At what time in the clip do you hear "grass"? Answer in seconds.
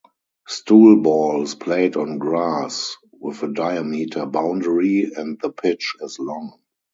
2.17-2.97